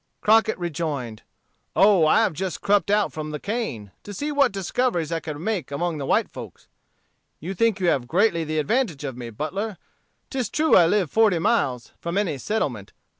[0.19, 1.21] Crockett rejoined,
[1.75, 5.39] "Oh, I have just crept out from the cane, to see what discoveries I could
[5.39, 6.67] make among the white folks.
[7.39, 9.77] You think you have greatly the advantage of me, Butler.
[10.31, 12.93] 'Tis true I live forty miles from any settlement.